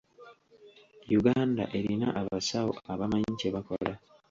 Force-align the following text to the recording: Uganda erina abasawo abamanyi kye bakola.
Uganda 1.19 1.63
erina 1.77 2.07
abasawo 2.19 2.71
abamanyi 2.93 3.31
kye 3.39 3.49
bakola. 3.55 3.93